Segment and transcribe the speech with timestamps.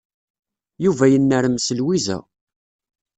[0.83, 2.17] Yuba yennermes Lwiza.